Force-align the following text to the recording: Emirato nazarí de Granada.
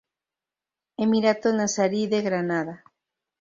Emirato 1.03 1.49
nazarí 1.53 2.07
de 2.07 2.23
Granada. 2.23 2.83